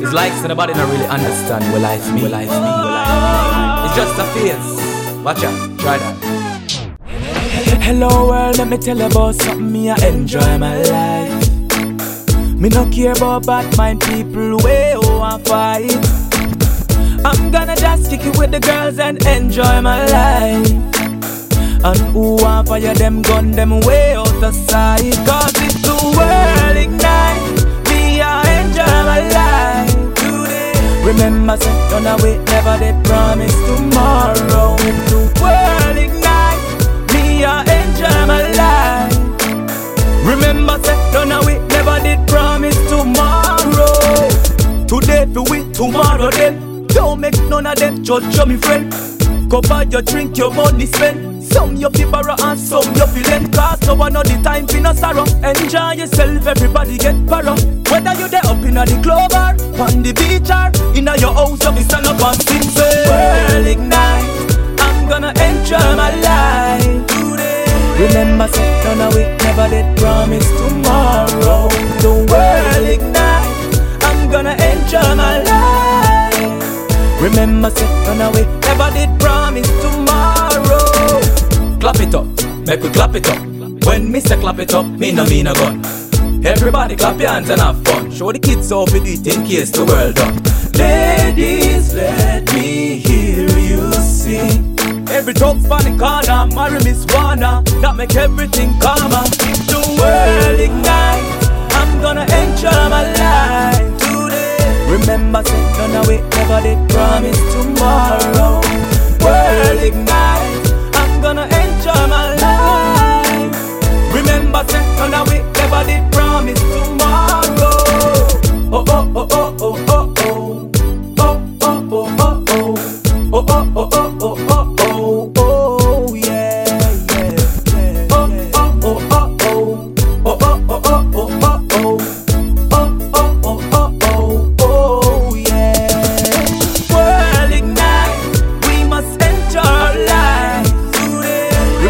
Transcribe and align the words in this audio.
It's 0.00 0.12
like 0.12 0.32
somebody 0.32 0.74
not 0.74 0.88
really 0.90 1.06
understand 1.06 1.64
what 1.72 1.82
life 1.82 2.12
mean. 2.12 2.22
What 2.22 2.30
life 2.30 2.48
life. 2.48 3.86
It's 3.86 3.96
just 3.96 4.18
a 4.18 4.24
phase. 4.32 5.24
Watch 5.24 5.42
out. 5.44 5.78
Try 5.80 5.98
that. 5.98 6.38
Hello 7.82 8.28
world, 8.28 8.58
let 8.58 8.68
me 8.68 8.76
tell 8.76 8.96
you 8.96 9.06
about 9.06 9.34
something 9.34 9.72
me 9.72 9.90
I 9.90 9.96
enjoy 10.06 10.58
my 10.58 10.80
life. 10.82 11.50
Me 12.54 12.68
no 12.68 12.88
care 12.90 13.12
about 13.12 13.46
bad 13.46 13.76
mind 13.76 14.00
people 14.02 14.58
way 14.58 14.94
over 14.94 15.38
fight. 15.44 15.90
I'm 17.24 17.50
gonna 17.50 17.74
just 17.76 18.10
kick 18.10 18.20
it 18.24 18.38
with 18.38 18.52
the 18.52 18.60
girls 18.60 18.98
and 18.98 19.24
enjoy 19.26 19.80
my 19.80 20.06
life. 20.06 20.88
And 21.84 21.98
who 22.12 22.36
want 22.36 22.68
fire 22.68 22.94
them 22.94 23.22
gun 23.22 23.52
them 23.52 23.80
way 23.80 24.14
out 24.14 24.40
the 24.40 24.50
side 24.50 25.14
Cause 25.26 25.52
it's 25.62 25.80
the 25.82 25.94
world 26.16 26.57
Remember 31.48 31.64
say 31.64 31.88
don't 31.88 32.22
wait? 32.22 32.38
Never 32.44 32.76
they 32.76 32.92
promise 33.04 33.54
tomorrow. 33.64 34.76
If 34.80 35.08
the 35.08 35.16
world 35.40 35.96
ignite 35.96 36.60
Me 37.14 37.42
I 37.42 37.64
enjoy 37.64 38.26
my 38.26 38.52
life 38.52 39.16
Remember 40.26 40.78
say 40.84 41.10
don't 41.10 41.46
wait? 41.46 41.62
Never 41.68 42.00
did 42.00 42.28
promise 42.28 42.76
tomorrow. 42.90 44.28
Today 44.86 45.24
for 45.32 45.44
we 45.50 45.72
tomorrow 45.72 46.30
then. 46.32 46.86
Don't 46.88 47.18
make 47.18 47.40
none 47.44 47.66
of 47.66 47.76
them 47.76 48.04
judge 48.04 48.36
you 48.36 48.44
me 48.44 48.56
friend. 48.58 48.92
Cover 49.50 49.84
your 49.84 50.02
drink 50.02 50.36
your 50.36 50.52
money 50.52 50.84
spend 50.84 51.28
some 51.48 51.76
you 51.76 51.88
fi 51.90 52.04
borrow 52.04 52.34
and 52.40 52.60
some 52.60 52.84
you 52.94 53.06
fi 53.06 53.22
lend. 53.30 53.54
Cause 53.54 53.80
no 53.86 53.94
one 53.94 54.12
know 54.12 54.22
the 54.22 54.38
time 54.42 54.66
fi 54.66 54.80
no 54.80 54.92
sorrow. 54.92 55.24
Enjoy 55.42 55.92
yourself, 55.92 56.46
everybody 56.46 56.98
get 56.98 57.14
paro 57.26 57.56
Whether 57.90 58.14
you 58.20 58.28
there 58.28 58.44
up 58.44 58.58
inna 58.58 58.84
the 58.84 59.00
club 59.02 59.32
or 59.32 59.80
On 59.80 60.02
the 60.02 60.12
beach 60.12 60.50
or 60.50 60.68
inna 60.96 61.16
your 61.18 61.32
sing 62.46 62.62
say 62.62 63.04
World 63.08 63.66
ignite 63.66 64.26
I'm 64.80 65.08
gonna 65.08 65.32
enjoy 65.48 65.88
my 65.96 66.10
life 66.20 67.06
today 67.06 67.64
Remember 67.98 68.48
say 68.48 68.68
none 68.84 69.00
of 69.06 69.14
we 69.14 69.22
never 69.44 69.68
did 69.68 69.96
promise 69.98 70.48
tomorrow 70.58 71.68
The 72.02 72.12
world 72.30 72.88
ignite 72.88 74.02
I'm 74.02 74.30
gonna 74.30 74.54
enjoy 74.70 75.14
my 75.14 75.42
life 75.42 77.20
Remember 77.20 77.70
say 77.70 77.86
none 78.04 78.20
of 78.22 78.34
we 78.34 78.42
never 78.66 78.90
did 78.96 79.10
promise 79.20 79.68
tomorrow 79.80 81.20
Clap 81.80 82.00
it 82.00 82.14
up, 82.14 82.26
make 82.66 82.82
we 82.82 82.90
clap 82.90 83.14
it 83.14 83.28
up. 83.28 83.38
When 83.86 84.10
me 84.10 84.18
say 84.20 84.36
clap 84.36 84.58
it 84.58 84.74
up, 84.74 84.84
me 84.84 85.12
no 85.12 85.24
mean 85.24 85.46
a 85.46 85.54
gun. 85.54 85.80
Everybody 86.44 86.96
clap 86.96 87.20
your 87.20 87.30
hands 87.30 87.50
and 87.50 87.60
have 87.60 87.82
fun. 87.84 88.10
Show 88.10 88.32
the 88.32 88.40
kids 88.40 88.70
how 88.70 88.84
we 88.86 88.98
do 88.98 89.12
it 89.12 89.26
in 89.26 89.46
case 89.46 89.70
the 89.70 89.84
world 89.84 90.16
done. 90.16 90.34
Ladies, 91.28 91.92
let 91.92 92.50
me 92.54 92.96
hear 93.00 93.50
you 93.58 93.92
sing. 93.92 94.74
Every 95.10 95.34
talk's 95.34 95.66
funny 95.66 95.94
corner, 95.98 96.46
marry 96.54 96.82
Miss 96.82 97.04
Wanna 97.12 97.62
That 97.82 97.96
make 97.96 98.16
everything 98.16 98.72
calmer 98.80 99.28
the 99.68 99.76
world 100.00 100.58
ignite 100.58 101.28
I'm 101.76 102.00
gonna 102.00 102.22
enjoy 102.22 102.88
my 102.88 103.04
life 103.12 104.00
today. 104.00 104.88
Remember, 104.88 105.42
say 105.44 105.62
none 105.76 105.96
of 106.00 106.08
we 106.08 106.16
never 106.16 106.62
did 106.62 106.88
promise 106.88 107.38
tomorrow. 107.52 108.62
World 109.20 109.82
ignite 109.84 110.37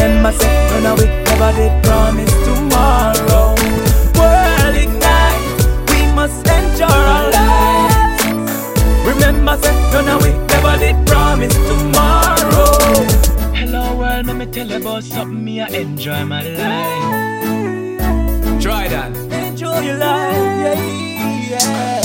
Remember, 0.00 0.32
say, 0.32 0.86
of 0.86 0.98
we 0.98 1.04
never 1.04 1.52
did 1.58 1.84
promise 1.84 2.32
tomorrow. 2.46 3.54
World 4.16 4.74
ignite, 4.74 5.44
we 5.90 6.00
must 6.14 6.40
enjoy 6.48 6.86
our 6.86 7.30
lives. 7.30 8.24
Remember, 9.06 9.56
say, 9.58 9.74
of 9.92 10.22
we 10.22 10.30
never 10.46 10.78
did 10.78 10.96
promise 11.06 11.54
tomorrow. 11.54 12.70
Hello, 13.54 13.82
world, 13.94 14.26
let 14.26 14.36
me 14.36 14.46
tell 14.46 14.68
you 14.70 14.76
about 14.78 15.04
something 15.04 15.44
me 15.44 15.60
I 15.60 15.68
enjoy 15.68 16.24
my 16.24 16.42
life. 16.48 18.00
Try 18.62 18.88
that. 18.88 19.14
Enjoy 19.32 19.80
your 19.80 19.96
life, 19.98 20.80
yeah, 21.50 21.99